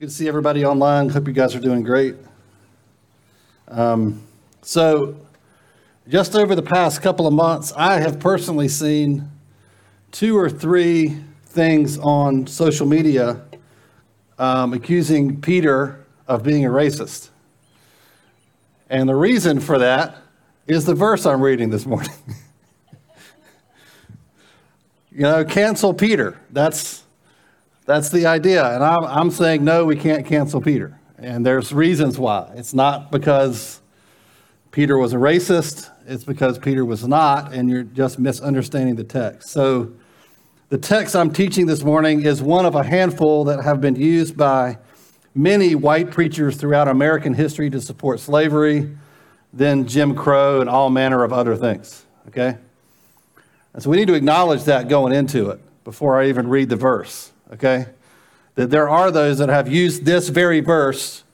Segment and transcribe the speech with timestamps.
[0.00, 1.08] Good to see everybody online.
[1.08, 2.14] Hope you guys are doing great.
[3.66, 4.22] Um,
[4.62, 5.16] so,
[6.08, 9.28] just over the past couple of months, I have personally seen
[10.12, 11.16] two or three
[11.46, 13.42] things on social media
[14.38, 17.30] um, accusing Peter of being a racist.
[18.88, 20.18] And the reason for that
[20.68, 22.12] is the verse I'm reading this morning.
[25.10, 26.38] you know, cancel Peter.
[26.52, 27.02] That's
[27.88, 28.74] that's the idea.
[28.74, 31.00] And I'm, I'm saying, no, we can't cancel Peter.
[31.16, 32.52] And there's reasons why.
[32.54, 33.80] It's not because
[34.72, 39.48] Peter was a racist, it's because Peter was not, and you're just misunderstanding the text.
[39.48, 39.90] So,
[40.68, 44.36] the text I'm teaching this morning is one of a handful that have been used
[44.36, 44.76] by
[45.34, 48.94] many white preachers throughout American history to support slavery,
[49.54, 52.04] then Jim Crow, and all manner of other things.
[52.28, 52.58] Okay?
[53.72, 56.76] And so we need to acknowledge that going into it before I even read the
[56.76, 57.86] verse okay?
[58.54, 61.24] That there are those that have used this very verse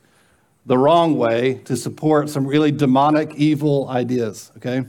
[0.66, 4.84] the wrong way to support some really demonic, evil ideas, okay?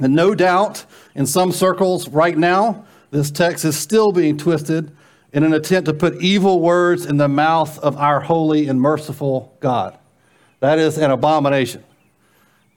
[0.00, 4.94] And no doubt, in some circles right now, this text is still being twisted
[5.32, 9.56] in an attempt to put evil words in the mouth of our holy and merciful
[9.60, 9.98] God.
[10.60, 11.84] That is an abomination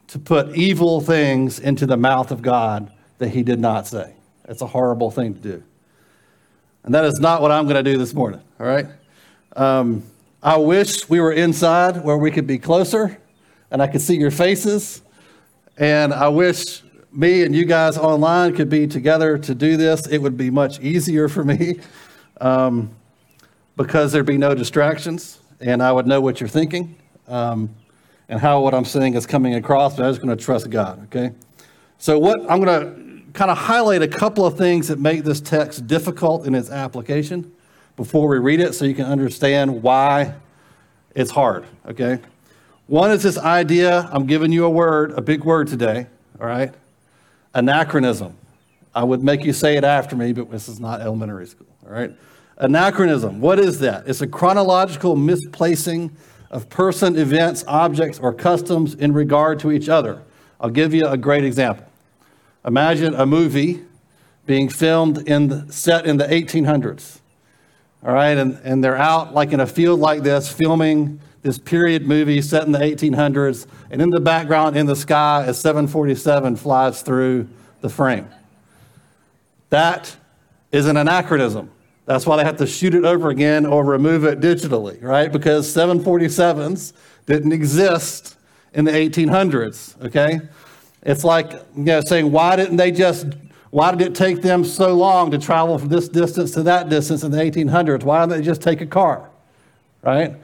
[0.07, 4.13] to put evil things into the mouth of God that he did not say.
[4.47, 5.63] It's a horrible thing to do.
[6.83, 8.85] And that is not what I'm going to do this morning, all right?
[9.55, 10.03] Um,
[10.41, 13.17] I wish we were inside where we could be closer
[13.71, 15.01] and I could see your faces.
[15.77, 20.07] And I wish me and you guys online could be together to do this.
[20.07, 21.79] It would be much easier for me
[22.39, 22.91] um,
[23.75, 26.95] because there'd be no distractions and I would know what you're thinking
[27.27, 27.73] um,
[28.29, 29.95] and how what I'm saying is coming across.
[29.95, 31.33] But I'm just going to trust God, okay?
[31.97, 33.06] So, what I'm going to
[33.37, 37.51] kind of highlight a couple of things that make this text difficult in its application
[37.95, 40.33] before we read it so you can understand why
[41.13, 42.17] it's hard, okay?
[42.87, 46.07] One is this idea, I'm giving you a word, a big word today,
[46.41, 46.73] all right?
[47.53, 48.35] Anachronism.
[48.95, 51.93] I would make you say it after me, but this is not elementary school, all
[51.93, 52.11] right?
[52.57, 54.07] Anachronism, what is that?
[54.07, 56.09] It's a chronological misplacing
[56.49, 60.23] of person, events, objects, or customs in regard to each other.
[60.59, 61.86] I'll give you a great example.
[62.67, 63.83] Imagine a movie
[64.45, 67.19] being filmed in the, set in the 1800s.
[68.03, 72.05] All right, and, and they're out like in a field like this filming this period
[72.05, 77.01] movie set in the 1800s, and in the background in the sky, a 747 flies
[77.01, 77.47] through
[77.79, 78.27] the frame.
[79.69, 80.17] That
[80.73, 81.71] is an anachronism.
[82.05, 85.31] That's why they have to shoot it over again or remove it digitally, right?
[85.31, 86.91] Because 747s
[87.25, 88.35] didn't exist
[88.73, 90.41] in the 1800s, okay?
[91.03, 93.27] It's like you know, saying, why didn't they just,
[93.69, 97.23] why did it take them so long to travel from this distance to that distance
[97.23, 98.03] in the 1800s?
[98.03, 99.29] Why didn't they just take a car?
[100.01, 100.35] Right?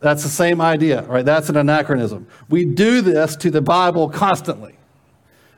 [0.00, 1.24] That's the same idea, right?
[1.24, 2.26] That's an anachronism.
[2.48, 4.76] We do this to the Bible constantly.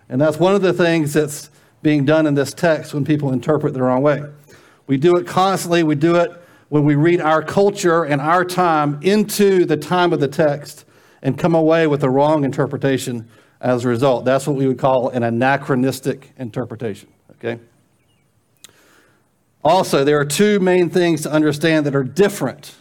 [0.09, 1.51] And that's one of the things that's
[1.83, 4.23] being done in this text when people interpret the wrong way.
[4.87, 5.83] We do it constantly.
[5.83, 6.31] We do it
[6.69, 10.85] when we read our culture and our time into the time of the text
[11.23, 13.29] and come away with the wrong interpretation
[13.67, 14.25] as a result.
[14.25, 17.59] That's what we would call an anachronistic interpretation, okay?
[19.65, 22.77] Also, there are two main things to understand that are different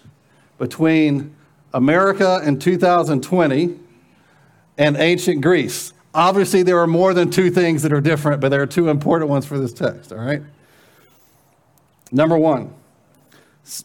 [0.60, 1.36] between
[1.74, 3.80] America in 2020
[4.78, 5.92] and ancient Greece.
[6.14, 9.28] Obviously, there are more than two things that are different, but there are two important
[9.28, 10.44] ones for this text, all right?
[12.12, 12.72] Number one,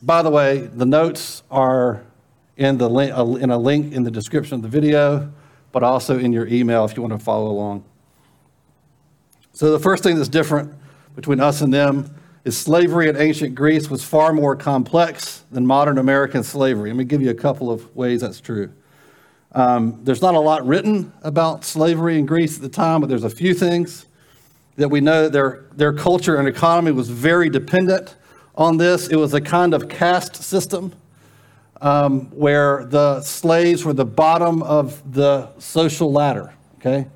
[0.02, 2.04] by the way, the notes are
[2.58, 5.32] in, the link, uh, in a link in the description of the video
[5.72, 7.84] but also in your email if you want to follow along.
[9.52, 10.72] So, the first thing that's different
[11.14, 12.14] between us and them
[12.44, 16.90] is slavery in ancient Greece was far more complex than modern American slavery.
[16.90, 18.72] Let me give you a couple of ways that's true.
[19.52, 23.24] Um, there's not a lot written about slavery in Greece at the time, but there's
[23.24, 24.06] a few things
[24.76, 28.14] that we know their, their culture and economy was very dependent
[28.54, 29.08] on this.
[29.08, 30.92] It was a kind of caste system
[31.80, 37.06] um, where the slaves were the bottom of the social ladder, okay?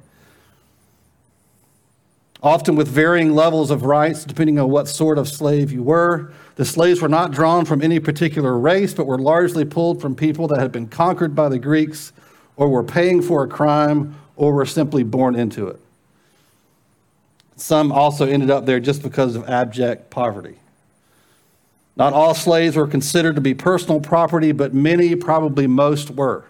[2.42, 6.32] Often with varying levels of rights, depending on what sort of slave you were.
[6.56, 10.46] The slaves were not drawn from any particular race, but were largely pulled from people
[10.48, 12.12] that had been conquered by the Greeks,
[12.56, 15.80] or were paying for a crime, or were simply born into it.
[17.56, 20.58] Some also ended up there just because of abject poverty.
[21.96, 26.44] Not all slaves were considered to be personal property, but many, probably most, were.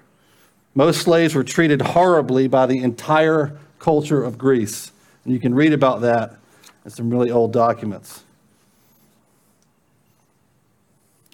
[0.74, 4.90] Most slaves were treated horribly by the entire culture of Greece.
[5.24, 6.36] And you can read about that
[6.84, 8.24] in some really old documents.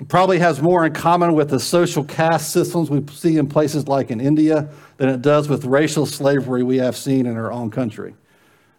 [0.00, 3.86] It probably has more in common with the social caste systems we see in places
[3.86, 7.70] like in India than it does with racial slavery we have seen in our own
[7.70, 8.14] country.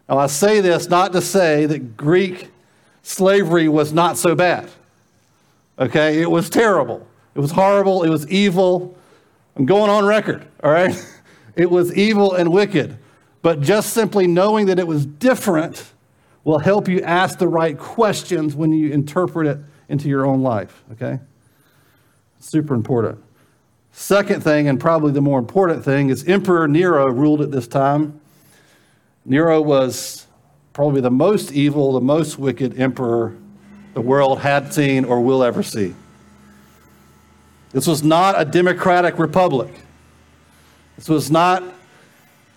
[0.08, 2.50] Now, I say this not to say that Greek
[3.02, 4.68] slavery was not so bad.
[5.78, 7.06] Okay, it was terrible.
[7.34, 8.02] It was horrible.
[8.02, 8.96] It was evil.
[9.56, 10.94] I'm going on record, all right?
[11.54, 12.96] It was evil and wicked.
[13.42, 15.92] But just simply knowing that it was different
[16.44, 19.58] will help you ask the right questions when you interpret it
[19.88, 21.20] into your own life, okay?
[22.40, 23.22] Super important.
[23.92, 28.18] Second thing, and probably the more important thing, is Emperor Nero ruled at this time.
[29.26, 30.26] Nero was
[30.72, 33.36] probably the most evil, the most wicked emperor
[33.94, 35.94] the world had seen or will ever see.
[37.72, 39.72] This was not a democratic republic.
[40.96, 41.62] This was not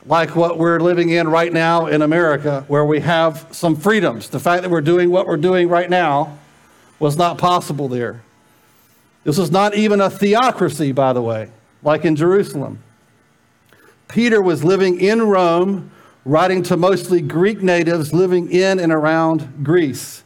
[0.06, 4.30] like what we're living in right now in America, where we have some freedoms.
[4.30, 6.38] The fact that we're doing what we're doing right now
[7.00, 8.22] was not possible there.
[9.24, 11.50] This was not even a theocracy, by the way,
[11.82, 12.80] like in Jerusalem.
[14.08, 15.90] Peter was living in Rome,
[16.24, 20.24] writing to mostly Greek natives living in and around Greece.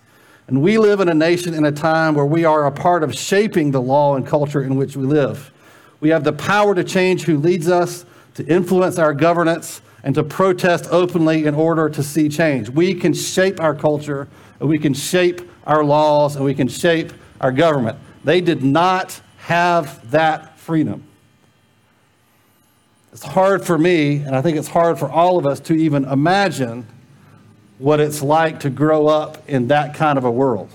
[0.50, 3.14] And we live in a nation in a time where we are a part of
[3.14, 5.52] shaping the law and culture in which we live.
[6.00, 8.04] We have the power to change who leads us,
[8.34, 12.68] to influence our governance, and to protest openly in order to see change.
[12.68, 14.28] We can shape our culture,
[14.60, 18.00] and we can shape our laws, and we can shape our government.
[18.24, 21.06] They did not have that freedom.
[23.14, 26.06] It's hard for me, and I think it's hard for all of us to even
[26.06, 26.88] imagine
[27.80, 30.70] what it's like to grow up in that kind of a world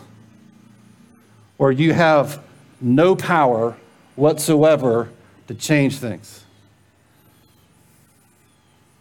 [1.57, 2.43] where you have
[2.81, 3.77] no power
[4.17, 5.09] whatsoever
[5.47, 6.45] to change things.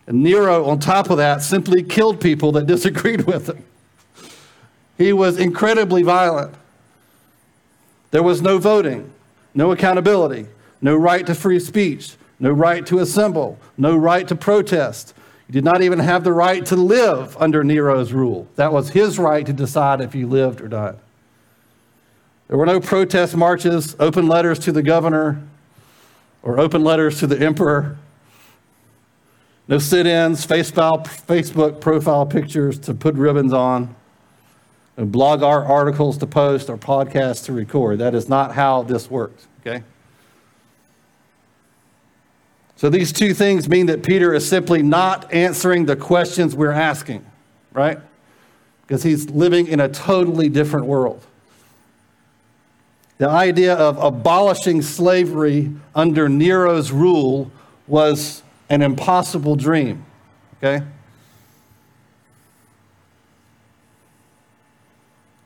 [0.05, 3.63] And Nero, on top of that, simply killed people that disagreed with him.
[4.97, 6.53] He was incredibly violent.
[8.11, 9.11] There was no voting,
[9.55, 10.45] no accountability,
[10.81, 15.13] no right to free speech, no right to assemble, no right to protest.
[15.53, 18.47] Did not even have the right to live under Nero's rule.
[18.55, 20.95] That was his right to decide if you lived or died.
[22.47, 25.43] There were no protest marches, open letters to the governor,
[26.41, 27.99] or open letters to the emperor.
[29.67, 33.95] No sit ins, Facebook profile pictures to put ribbons on,
[34.97, 37.99] no blog art articles to post, or podcasts to record.
[37.99, 39.83] That is not how this works, okay?
[42.75, 47.25] So these two things mean that Peter is simply not answering the questions we're asking,
[47.71, 47.99] right?
[48.81, 51.25] Because he's living in a totally different world.
[53.19, 57.51] The idea of abolishing slavery under Nero's rule
[57.87, 60.03] was an impossible dream,
[60.57, 60.83] okay?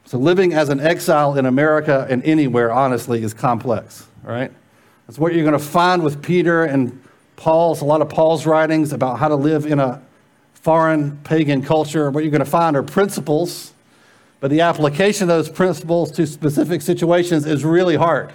[0.05, 4.51] So living as an exile in America and anywhere, honestly, is complex, right?
[5.05, 7.03] That's what you're going to find with Peter and
[7.37, 10.01] Paul's, a lot of Paul's writings about how to live in a
[10.53, 12.11] foreign pagan culture.
[12.11, 13.73] What you're going to find are principles
[14.39, 18.31] but the application of those principles to specific situations is really hard.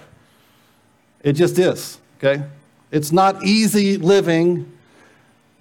[1.21, 2.43] It just is, okay?
[2.91, 4.71] It's not easy living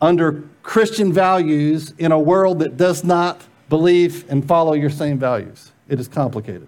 [0.01, 5.71] under Christian values in a world that does not believe and follow your same values.
[5.89, 6.67] It is complicated.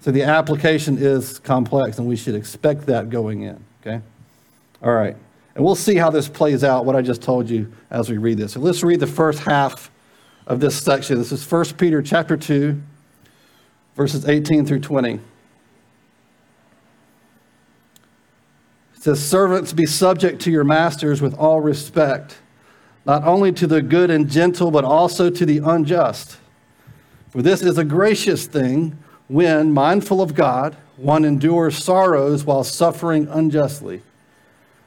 [0.00, 4.02] So the application is complex, and we should expect that going in, okay?
[4.84, 5.16] All right.
[5.54, 8.36] And we'll see how this plays out, what I just told you as we read
[8.36, 8.52] this.
[8.52, 9.90] So let's read the first half
[10.46, 11.16] of this section.
[11.16, 12.80] This is 1 Peter chapter 2,
[13.96, 15.14] verses 18 through 20.
[15.14, 15.20] It
[18.98, 22.36] says, Servants, be subject to your masters with all respect,
[23.06, 26.36] not only to the good and gentle, but also to the unjust.
[27.30, 28.98] For this is a gracious thing
[29.28, 34.02] when, mindful of God, one endures sorrows while suffering unjustly.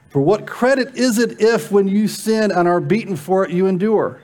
[0.10, 3.68] For what credit is it if, when you sin and are beaten for it, you
[3.68, 4.22] endure?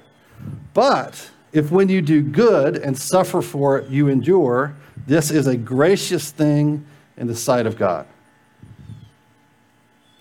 [0.74, 4.76] But if when you do good and suffer for it, you endure,
[5.06, 6.86] this is a gracious thing
[7.18, 8.08] in the sight of God.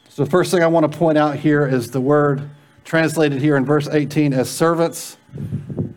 [0.08, 2.50] So, the first thing I want to point out here is the word
[2.84, 5.16] translated here in verse 18 as servants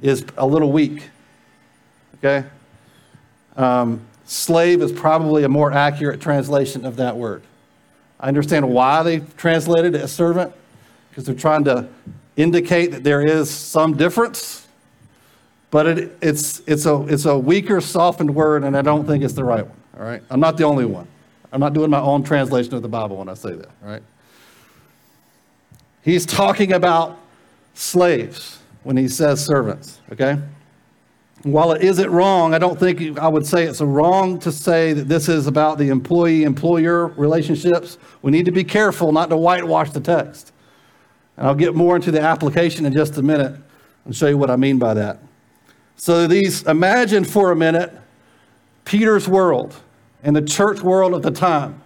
[0.01, 1.09] is a little weak.
[2.19, 2.47] Okay?
[3.57, 7.43] Um, slave is probably a more accurate translation of that word.
[8.19, 10.53] I understand why they translated it as servant,
[11.09, 11.87] because they're trying to
[12.37, 14.67] indicate that there is some difference,
[15.71, 19.33] but it, it's, it's, a, it's a weaker, softened word, and I don't think it's
[19.33, 19.77] the right one.
[19.97, 20.21] All right?
[20.29, 21.07] I'm not the only one.
[21.51, 23.69] I'm not doing my own translation of the Bible when I say that.
[23.83, 24.03] All right?
[26.01, 27.17] He's talking about
[27.73, 30.37] slaves when he says servants, okay?
[31.45, 35.07] While it isn't wrong, I don't think I would say it's wrong to say that
[35.07, 37.99] this is about the employee employer relationships.
[38.23, 40.51] We need to be careful not to whitewash the text.
[41.37, 43.55] And I'll get more into the application in just a minute
[44.05, 45.19] and show you what I mean by that.
[45.97, 47.93] So, these imagine for a minute
[48.83, 49.75] Peter's world
[50.23, 51.79] and the church world of the time.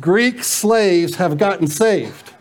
[0.00, 2.32] Greek slaves have gotten saved.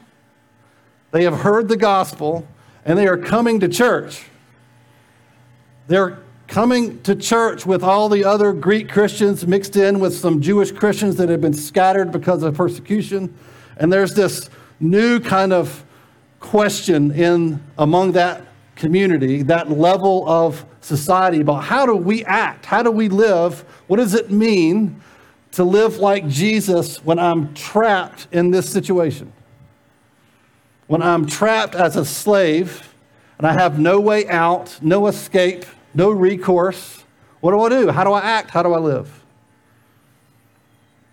[1.12, 2.48] They have heard the gospel
[2.86, 4.24] and they are coming to church.
[5.88, 10.72] They're coming to church with all the other Greek Christians mixed in with some Jewish
[10.72, 13.34] Christians that have been scattered because of persecution.
[13.78, 15.86] And there's this new kind of
[16.42, 18.46] question in among that
[18.76, 22.66] community, that level of society about how do we act?
[22.66, 23.62] How do we live?
[23.88, 25.02] What does it mean
[25.52, 29.32] to live like Jesus when I'm trapped in this situation?
[30.88, 32.91] When I'm trapped as a slave
[33.42, 37.04] and I have no way out, no escape, no recourse,
[37.40, 37.90] what do I do?
[37.90, 38.52] How do I act?
[38.52, 39.24] How do I live?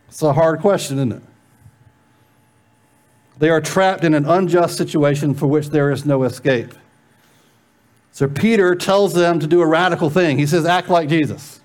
[0.09, 1.23] It's a hard question, isn't it?
[3.39, 6.75] They are trapped in an unjust situation for which there is no escape.
[8.13, 10.37] So Peter tells them to do a radical thing.
[10.37, 11.63] He says, act like Jesus.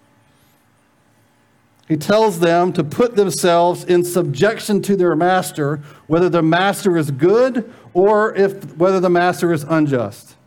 [1.89, 7.11] He tells them to put themselves in subjection to their master, whether the master is
[7.11, 10.37] good or if, whether the master is unjust.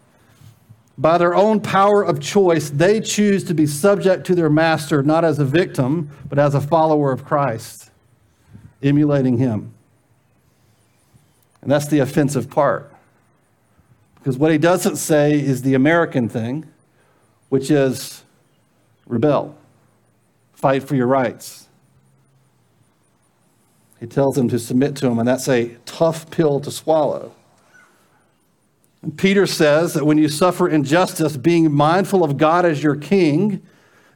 [0.98, 5.24] By their own power of choice, they choose to be subject to their master, not
[5.24, 7.90] as a victim, but as a follower of Christ,
[8.82, 9.74] emulating him.
[11.60, 12.94] And that's the offensive part.
[14.16, 16.66] Because what he doesn't say is the American thing,
[17.48, 18.24] which is
[19.06, 19.56] rebel,
[20.54, 21.68] fight for your rights.
[24.00, 27.35] He tells them to submit to him, and that's a tough pill to swallow.
[29.16, 33.62] Peter says that when you suffer injustice, being mindful of God as your king,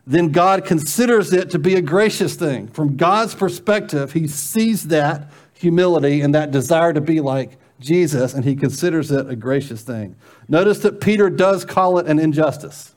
[0.07, 2.67] then God considers it to be a gracious thing.
[2.69, 8.45] From God's perspective, he sees that humility and that desire to be like Jesus, and
[8.45, 10.17] he considers it a gracious thing.
[10.49, 12.95] Notice that Peter does call it an injustice.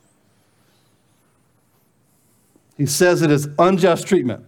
[2.78, 4.46] He says it is unjust treatment,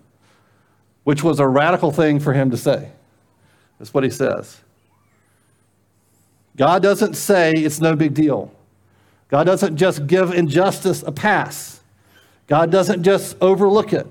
[1.04, 2.92] which was a radical thing for him to say.
[3.78, 4.62] That's what he says.
[6.56, 8.52] God doesn't say it's no big deal.
[9.30, 11.82] God doesn't just give injustice a pass.
[12.48, 14.08] God doesn't just overlook it.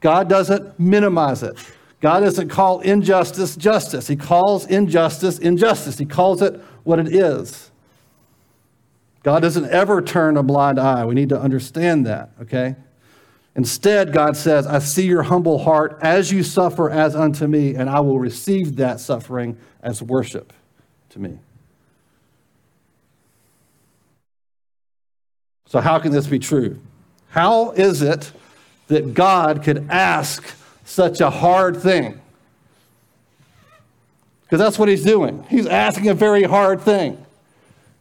[0.00, 1.56] God doesn't minimize it.
[2.00, 4.06] God doesn't call injustice justice.
[4.06, 5.98] He calls injustice injustice.
[5.98, 7.70] He calls it what it is.
[9.22, 11.04] God doesn't ever turn a blind eye.
[11.04, 12.76] We need to understand that, okay?
[13.54, 17.90] Instead, God says, I see your humble heart as you suffer as unto me, and
[17.90, 20.54] I will receive that suffering as worship
[21.10, 21.38] to me.
[25.70, 26.80] So, how can this be true?
[27.28, 28.32] How is it
[28.88, 30.44] that God could ask
[30.84, 32.20] such a hard thing?
[34.42, 35.46] Because that's what he's doing.
[35.48, 37.24] He's asking a very hard thing.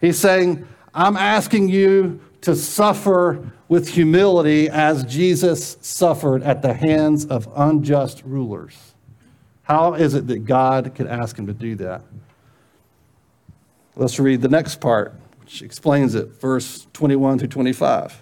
[0.02, 7.28] He's saying, I'm asking you to suffer with humility as Jesus suffered at the hands
[7.28, 8.96] of unjust rulers.
[9.62, 12.02] How is it that God could ask him to do that?
[13.96, 15.14] Let's read the next part,
[15.50, 18.22] which explains it, verse 21 through 25.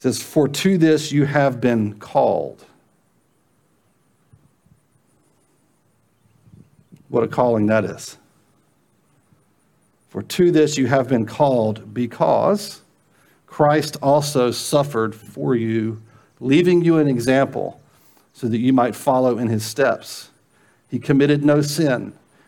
[0.00, 2.66] says, For to this you have been called.
[7.08, 8.18] What a calling that is.
[10.10, 12.82] For to this you have been called because
[13.46, 16.02] Christ also suffered for you,
[16.38, 17.80] leaving you an example
[18.34, 20.28] so that you might follow in his steps.
[20.90, 22.12] He committed no sin,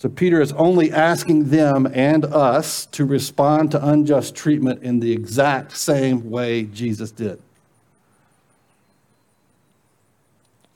[0.00, 5.12] So Peter is only asking them and us to respond to unjust treatment in the
[5.12, 7.38] exact same way Jesus did.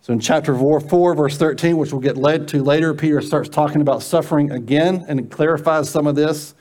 [0.03, 3.49] So in chapter 4, 4, verse 13, which we'll get led to later, Peter starts
[3.49, 6.55] talking about suffering again and clarifies some of this.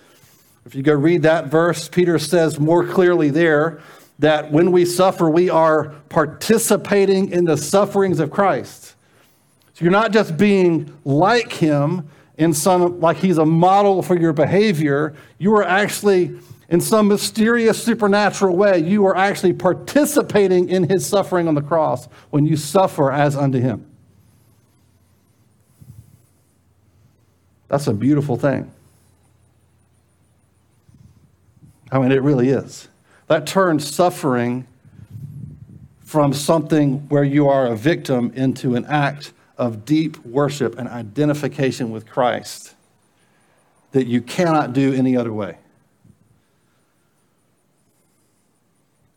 [0.66, 3.82] If you go read that verse, Peter says more clearly there
[4.20, 8.96] that when we suffer, we are participating in the sufferings of Christ.
[9.74, 14.34] So you're not just being like him, in some, like he's a model for your
[14.34, 15.16] behavior.
[15.38, 21.48] You are actually, in some mysterious supernatural way, you are actually participating in his suffering
[21.48, 23.86] on the cross when you suffer as unto him.
[27.68, 28.72] That's a beautiful thing.
[31.92, 32.88] I mean, it really is.
[33.28, 34.68] That turns suffering
[36.04, 41.92] from something where you are a victim into an act of deep worship and identification
[41.92, 42.76] with Christ
[43.92, 45.58] that you cannot do any other way.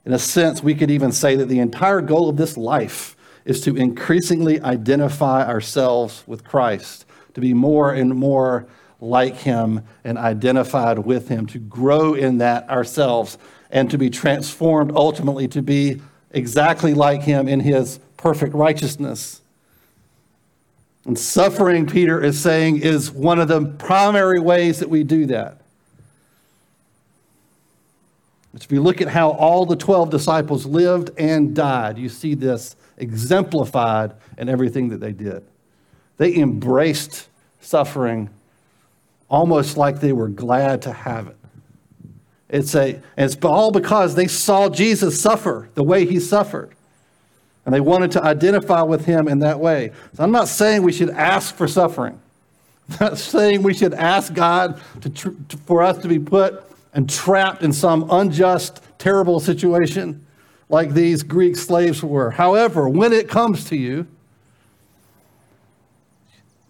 [0.04, 3.60] In a sense, we could even say that the entire goal of this life is
[3.62, 8.66] to increasingly identify ourselves with Christ, to be more and more
[9.00, 13.38] like him and identified with him, to grow in that ourselves,
[13.70, 16.00] and to be transformed ultimately to be
[16.30, 19.42] exactly like him in his perfect righteousness.
[21.06, 25.60] And suffering, Peter is saying, is one of the primary ways that we do that.
[28.54, 32.74] If you look at how all the 12 disciples lived and died, you see this
[32.96, 35.44] exemplified in everything that they did.
[36.16, 37.28] They embraced
[37.60, 38.30] suffering
[39.28, 41.36] almost like they were glad to have it.
[42.48, 46.74] It's, a, it's all because they saw Jesus suffer the way he suffered.
[47.66, 49.90] And they wanted to identify with him in that way.
[50.14, 52.20] So I'm not saying we should ask for suffering.
[52.88, 56.62] I'm not saying we should ask God to, to, for us to be put
[56.94, 60.24] and trapped in some unjust, terrible situation
[60.68, 62.30] like these Greek slaves were.
[62.30, 64.06] However, when it comes to you,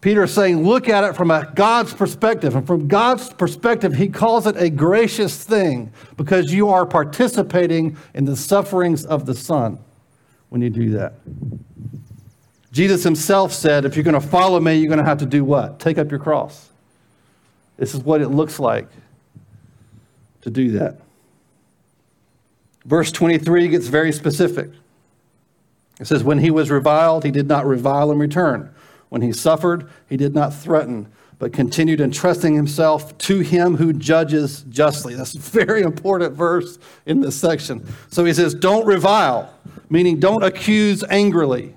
[0.00, 2.54] Peter is saying, look at it from a God's perspective.
[2.54, 8.24] And from God's perspective, he calls it a gracious thing because you are participating in
[8.24, 9.78] the sufferings of the Son
[10.48, 11.14] when you do that.
[12.72, 15.44] Jesus himself said, if you're going to follow me, you're going to have to do
[15.44, 15.80] what?
[15.80, 16.68] Take up your cross.
[17.78, 18.88] This is what it looks like
[20.42, 20.98] to do that.
[22.84, 24.70] Verse 23 gets very specific.
[25.98, 28.72] It says, When he was reviled, he did not revile in return.
[29.08, 34.62] When he suffered, he did not threaten, but continued entrusting himself to him who judges
[34.70, 35.14] justly.
[35.14, 37.86] That's a very important verse in this section.
[38.10, 39.52] So he says, Don't revile,
[39.90, 41.74] meaning don't accuse angrily.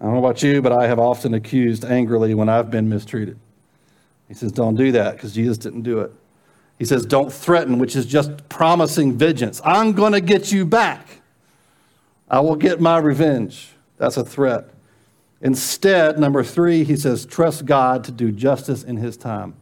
[0.00, 3.38] I don't know about you, but I have often accused angrily when I've been mistreated.
[4.28, 6.12] He says, Don't do that because Jesus didn't do it.
[6.78, 9.62] He says, Don't threaten, which is just promising vengeance.
[9.64, 11.22] I'm going to get you back.
[12.28, 13.70] I will get my revenge.
[13.96, 14.73] That's a threat.
[15.44, 19.54] Instead, number three, he says, trust God to do justice in his time.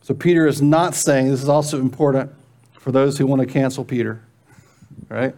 [0.00, 2.32] So Peter is not saying, this is also important
[2.72, 4.22] for those who want to cancel Peter,
[5.10, 5.34] right?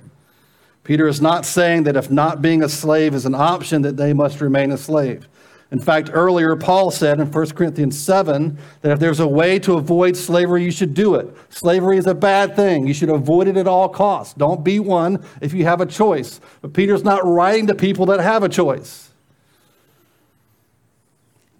[0.84, 4.12] Peter is not saying that if not being a slave is an option, that they
[4.12, 5.26] must remain a slave.
[5.72, 9.74] In fact, earlier, Paul said in 1 Corinthians 7 that if there's a way to
[9.74, 11.28] avoid slavery, you should do it.
[11.48, 12.88] Slavery is a bad thing.
[12.88, 14.34] You should avoid it at all costs.
[14.34, 16.40] Don't be one if you have a choice.
[16.60, 19.10] But Peter's not writing to people that have a choice.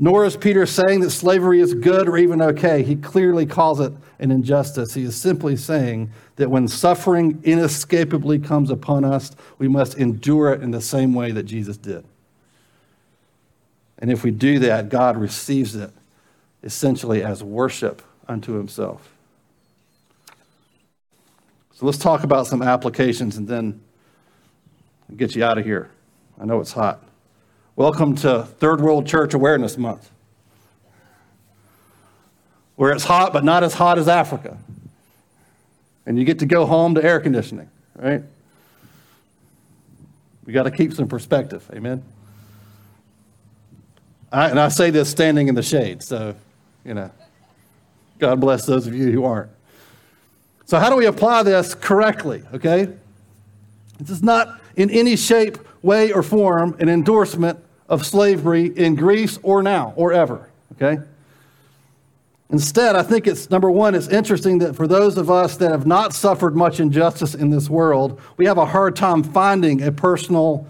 [0.02, 2.82] Nor is Peter saying that slavery is good or even okay.
[2.82, 4.94] He clearly calls it an injustice.
[4.94, 10.62] He is simply saying that when suffering inescapably comes upon us, we must endure it
[10.62, 12.04] in the same way that Jesus did.
[14.00, 15.90] And if we do that, God receives it
[16.62, 19.12] essentially as worship unto himself.
[21.74, 23.80] So let's talk about some applications and then
[25.08, 25.90] I'll get you out of here.
[26.40, 27.02] I know it's hot.
[27.76, 30.10] Welcome to Third World Church Awareness Month,
[32.76, 34.58] where it's hot, but not as hot as Africa.
[36.06, 38.22] And you get to go home to air conditioning, right?
[40.44, 41.68] We got to keep some perspective.
[41.72, 42.02] Amen.
[44.32, 46.34] I, and I say this standing in the shade, so,
[46.84, 47.10] you know,
[48.18, 49.50] God bless those of you who aren't.
[50.66, 52.42] So, how do we apply this correctly?
[52.54, 52.88] Okay?
[53.98, 59.38] This is not in any shape, way, or form an endorsement of slavery in Greece
[59.42, 60.48] or now or ever.
[60.72, 61.02] Okay?
[62.50, 65.86] Instead, I think it's number one, it's interesting that for those of us that have
[65.86, 70.66] not suffered much injustice in this world, we have a hard time finding a personal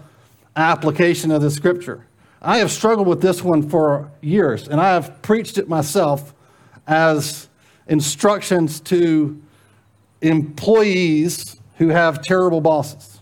[0.55, 2.05] application of the scripture.
[2.41, 6.33] I have struggled with this one for years, and I have preached it myself
[6.87, 7.47] as
[7.87, 9.39] instructions to
[10.21, 13.19] employees who have terrible bosses.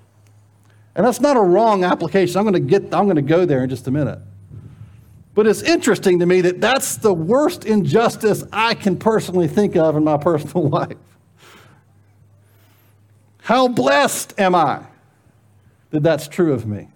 [0.96, 2.38] And that's not a wrong application.
[2.38, 4.20] I'm going to get I'm going to go there in just a minute.
[5.34, 9.96] But it's interesting to me that that's the worst injustice I can personally think of
[9.96, 10.98] in my personal life.
[13.42, 14.82] How blessed am I
[15.92, 16.90] that that's true of me?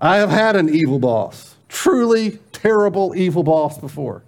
[0.00, 4.22] I have had an evil boss, truly terrible evil boss before.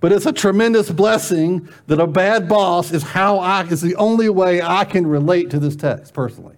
[0.00, 4.28] But it's a tremendous blessing that a bad boss is how I is the only
[4.28, 6.56] way I can relate to this text personally.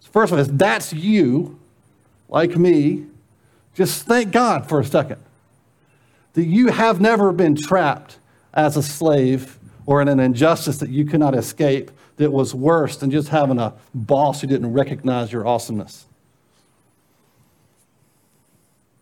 [0.00, 1.58] So first of all, if that's you,
[2.28, 3.06] like me,
[3.74, 5.20] just thank God for a second
[6.34, 8.18] that you have never been trapped
[8.54, 13.10] as a slave or in an injustice that you cannot escape that was worse than
[13.10, 16.06] just having a boss who didn't recognize your awesomeness.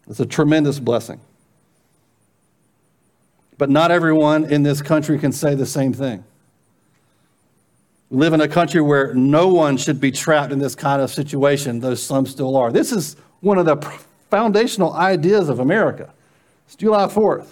[0.09, 1.21] It's a tremendous blessing.
[3.57, 6.25] But not everyone in this country can say the same thing.
[8.11, 11.11] We live in a country where no one should be trapped in this kind of
[11.11, 12.71] situation, though some still are.
[12.71, 13.77] This is one of the
[14.31, 16.13] foundational ideas of America.
[16.67, 17.49] It's July 4th.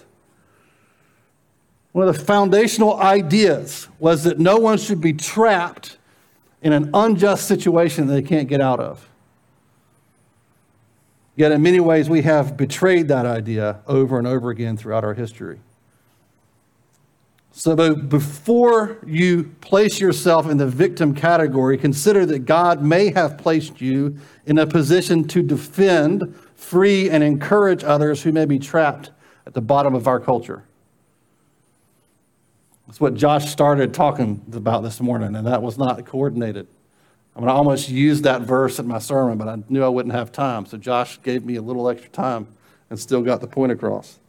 [1.93, 5.97] One of the foundational ideas was that no one should be trapped
[6.61, 9.07] in an unjust situation that they can't get out of.
[11.35, 15.13] Yet, in many ways, we have betrayed that idea over and over again throughout our
[15.13, 15.59] history.
[17.51, 23.81] So, before you place yourself in the victim category, consider that God may have placed
[23.81, 29.11] you in a position to defend, free, and encourage others who may be trapped
[29.45, 30.63] at the bottom of our culture.
[32.93, 36.67] That's what Josh started talking about this morning, and that was not coordinated.
[37.35, 40.13] I'm going to almost use that verse in my sermon, but I knew I wouldn't
[40.13, 40.67] have time.
[40.67, 42.45] So Josh gave me a little extra time
[42.91, 44.19] and still got the point across.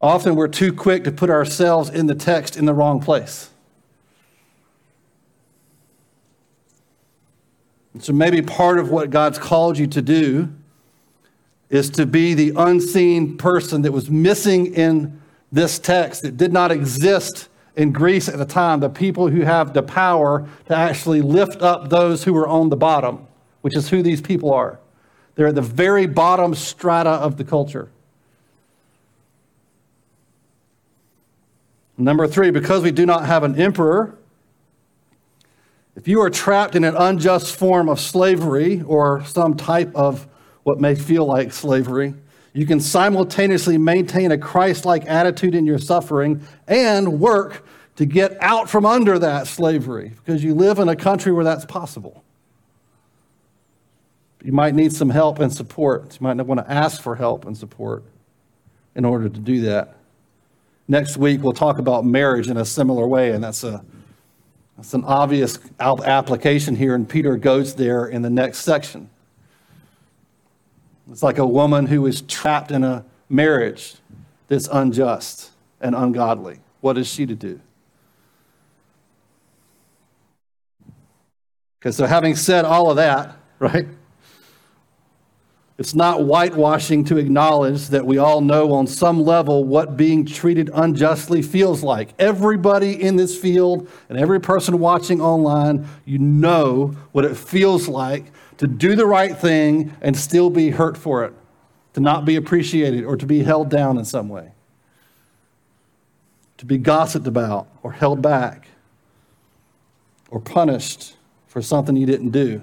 [0.00, 3.50] Often we're too quick to put ourselves in the text in the wrong place.
[7.94, 10.48] And so maybe part of what God's called you to do
[11.70, 16.70] is to be the unseen person that was missing in this text that did not
[16.70, 21.60] exist in Greece at the time, the people who have the power to actually lift
[21.62, 23.26] up those who are on the bottom,
[23.60, 24.78] which is who these people are.
[25.34, 27.90] They're at the very bottom strata of the culture.
[31.98, 34.16] Number three, because we do not have an emperor,
[35.94, 40.26] if you are trapped in an unjust form of slavery or some type of
[40.62, 42.14] what may feel like slavery,
[42.56, 47.66] you can simultaneously maintain a Christ like attitude in your suffering and work
[47.96, 51.66] to get out from under that slavery because you live in a country where that's
[51.66, 52.24] possible.
[54.42, 56.16] You might need some help and support.
[56.18, 58.04] You might want to ask for help and support
[58.94, 59.94] in order to do that.
[60.88, 63.84] Next week, we'll talk about marriage in a similar way, and that's, a,
[64.78, 69.10] that's an obvious application here, and Peter goes there in the next section.
[71.10, 73.96] It's like a woman who is trapped in a marriage
[74.48, 76.60] that's unjust and ungodly.
[76.80, 77.60] What is she to do?
[81.80, 83.86] Okay, so having said all of that, right?
[85.78, 90.70] It's not whitewashing to acknowledge that we all know on some level what being treated
[90.72, 92.14] unjustly feels like.
[92.18, 98.24] Everybody in this field and every person watching online, you know what it feels like
[98.58, 101.34] to do the right thing and still be hurt for it,
[101.94, 104.52] to not be appreciated or to be held down in some way,
[106.58, 108.68] to be gossiped about or held back
[110.30, 111.16] or punished
[111.46, 112.62] for something you didn't do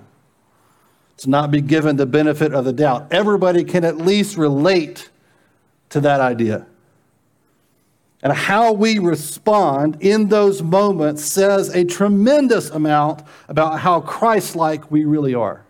[1.18, 3.08] to not be given the benefit of the doubt.
[3.12, 5.10] Everybody can at least relate
[5.90, 6.66] to that idea.
[8.22, 14.90] And how we respond in those moments says a tremendous amount about how Christ like
[14.90, 15.66] we really are.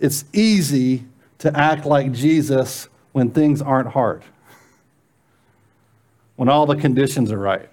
[0.00, 1.04] It's easy
[1.38, 4.24] to act like Jesus when things aren't hard,
[6.36, 7.68] when all the conditions are right.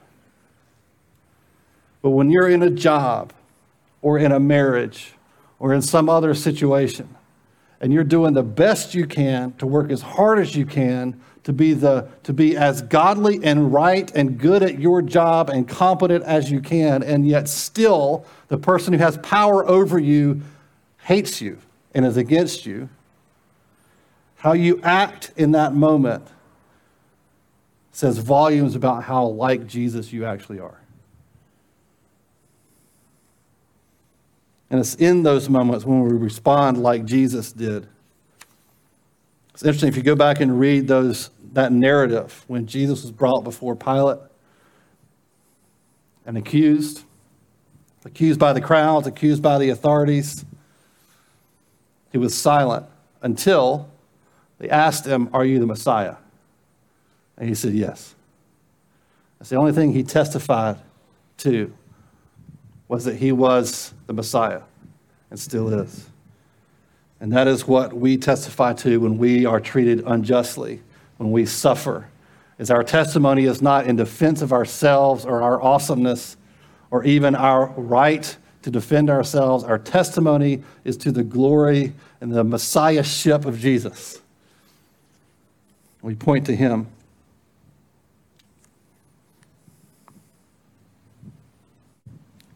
[2.02, 3.34] But when you're in a job
[4.02, 5.14] or in a marriage
[5.60, 7.16] or in some other situation.
[7.80, 11.54] And you're doing the best you can to work as hard as you can to
[11.54, 16.24] be, the, to be as godly and right and good at your job and competent
[16.24, 20.42] as you can, and yet still the person who has power over you
[20.98, 21.58] hates you
[21.98, 22.88] and is against you.
[24.36, 26.28] How you act in that moment
[27.92, 30.80] says volumes about how like Jesus you actually are.
[34.70, 37.88] And it's in those moments when we respond like Jesus did.
[39.56, 43.44] It's interesting if you go back and read those that narrative when Jesus was brought
[43.44, 44.20] before Pilate
[46.28, 47.06] and accused,
[48.06, 50.46] accused by the crowds, accused by the authorities.
[52.12, 52.86] He was silent
[53.22, 53.90] until
[54.60, 56.16] they asked him, Are you the Messiah?
[57.38, 58.16] And he said, Yes.
[59.40, 60.78] That's the only thing he testified
[61.38, 61.72] to
[62.88, 64.62] was that he was the Messiah
[65.30, 66.10] and still is.
[67.20, 70.82] And that is what we testify to when we are treated unjustly,
[71.18, 72.10] when we suffer.
[72.58, 76.38] Is our testimony is not in defense of ourselves or our awesomeness
[76.90, 78.36] or even our right
[78.68, 79.64] to defend ourselves.
[79.64, 84.20] Our testimony is to the glory and the messiahship of Jesus.
[86.02, 86.88] We point to him.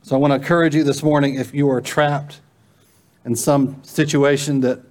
[0.02, 2.41] So I want to encourage you this morning if you are trapped
[3.24, 4.82] in some situation that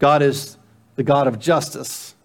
[0.00, 0.56] God is
[0.96, 2.16] the God of justice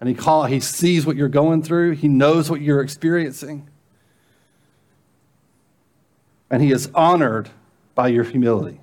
[0.00, 3.69] and he call he sees what you're going through, he knows what you're experiencing.
[6.50, 7.48] And he is honored
[7.94, 8.80] by your humility.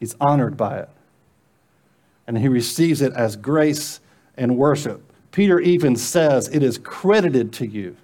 [0.00, 0.88] He's honored by it.
[2.26, 4.00] And he receives it as grace
[4.36, 5.12] and worship.
[5.30, 7.96] Peter even says it is credited to you.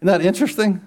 [0.00, 0.80] Isn't that interesting?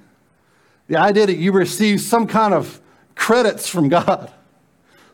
[0.87, 2.79] The idea that you receive some kind of
[3.15, 4.31] credits from God.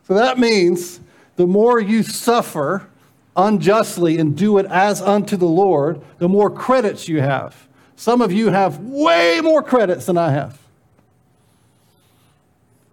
[0.06, 1.00] So that means
[1.36, 2.88] the more you suffer
[3.36, 7.68] unjustly and do it as unto the Lord, the more credits you have.
[7.96, 10.58] Some of you have way more credits than I have.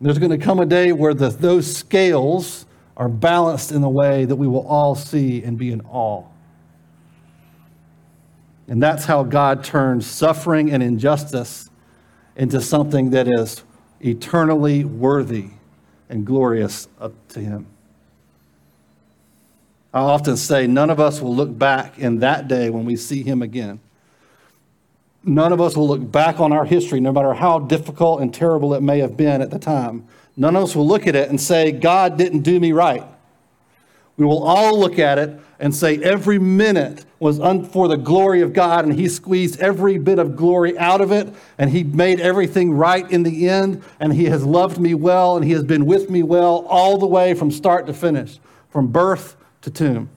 [0.03, 2.65] There's going to come a day where the, those scales
[2.97, 6.25] are balanced in the way that we will all see and be in awe.
[8.67, 11.69] And that's how God turns suffering and injustice
[12.35, 13.63] into something that is
[14.01, 15.51] eternally worthy
[16.09, 16.89] and glorious
[17.29, 17.65] to Him.
[19.93, 23.23] I often say, none of us will look back in that day when we see
[23.23, 23.79] Him again.
[25.25, 28.73] None of us will look back on our history, no matter how difficult and terrible
[28.73, 30.05] it may have been at the time.
[30.35, 33.03] None of us will look at it and say, God didn't do me right.
[34.17, 37.37] We will all look at it and say every minute was
[37.71, 41.33] for the glory of God, and He squeezed every bit of glory out of it,
[41.57, 45.45] and He made everything right in the end, and He has loved me well, and
[45.45, 49.37] He has been with me well all the way from start to finish, from birth
[49.61, 50.09] to tomb.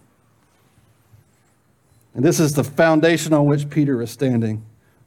[2.13, 4.65] And this is the foundation on which Peter is standing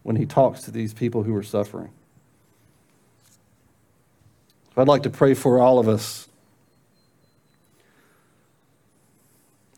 [0.09, 1.91] when he talks to these people who are suffering.
[4.75, 6.27] I'd like to pray for all of us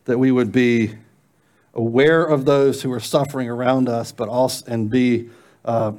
[0.06, 0.94] that we would be
[1.74, 5.28] aware of those who are suffering around us, but also and be
[5.66, 5.92] uh,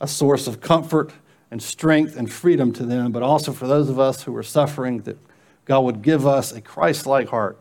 [0.00, 1.12] a source of comfort
[1.50, 5.00] and strength and freedom to them, but also for those of us who are suffering,
[5.00, 5.18] that
[5.64, 7.58] God would give us a Christ like heart.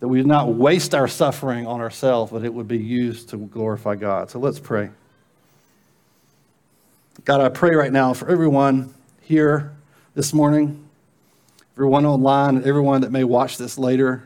[0.00, 3.36] That we would not waste our suffering on ourselves, but it would be used to
[3.36, 4.30] glorify God.
[4.30, 4.90] So let's pray.
[7.24, 9.72] God, I pray right now for everyone here
[10.14, 10.88] this morning
[11.78, 14.24] everyone online, and everyone that may watch this later.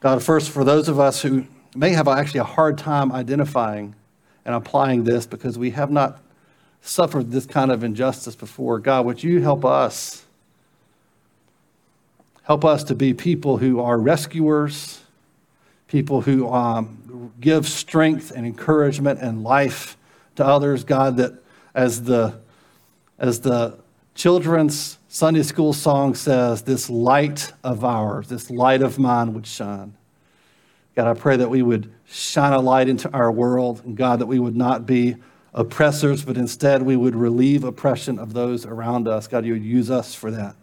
[0.00, 3.94] God, first, for those of us who may have actually a hard time identifying
[4.44, 6.20] and applying this because we have not
[6.80, 10.24] suffered this kind of injustice before, God, would you help us?
[12.44, 15.00] Help us to be people who are rescuers,
[15.86, 19.96] people who um, give strength and encouragement and life
[20.36, 21.34] to others, God, that
[21.74, 22.40] as the
[23.18, 23.78] as the
[24.14, 29.94] children's Sunday school song says, This light of ours, this light of mine would shine.
[30.94, 34.26] God, I pray that we would shine a light into our world, and God, that
[34.26, 35.16] we would not be
[35.54, 39.28] oppressors, but instead we would relieve oppression of those around us.
[39.28, 40.56] God, you would use us for that.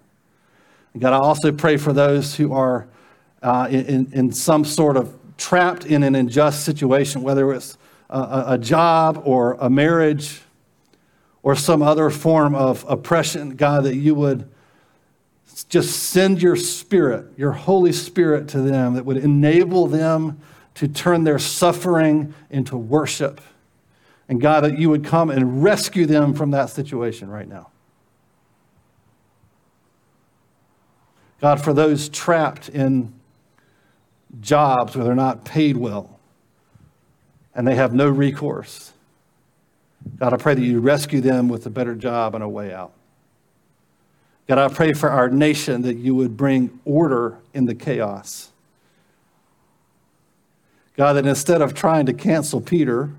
[0.94, 2.88] And God, I also pray for those who are
[3.42, 7.78] uh, in, in some sort of trapped in an unjust situation, whether it's
[8.10, 10.42] a, a job or a marriage
[11.42, 14.50] or some other form of oppression, God, that you would
[15.70, 20.40] just send your spirit, your Holy Spirit to them that would enable them
[20.76, 23.42] to turn their suffering into worship.
[24.28, 27.70] And God, that you would come and rescue them from that situation right now.
[31.42, 33.14] God, for those trapped in
[34.42, 36.20] jobs where they're not paid well
[37.56, 38.94] and they have no recourse.
[40.18, 42.94] God, I pray that you rescue them with a better job and a way out.
[44.48, 48.50] God, I pray for our nation that you would bring order in the chaos.
[50.98, 53.12] God, that instead of trying to cancel Peter,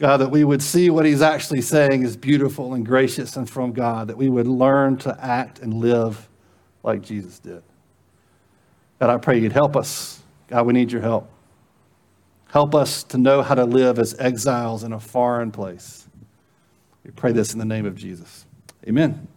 [0.00, 3.72] God, that we would see what he's actually saying is beautiful and gracious and from
[3.72, 6.26] God, that we would learn to act and live
[6.82, 7.62] like Jesus did.
[8.98, 10.22] God, I pray you'd help us.
[10.48, 11.30] God, we need your help.
[12.46, 16.08] Help us to know how to live as exiles in a foreign place.
[17.04, 18.46] We pray this in the name of Jesus.
[18.88, 19.28] Amen.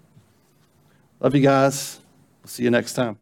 [1.20, 2.00] Love you guys.
[2.42, 3.12] We'll see you next time.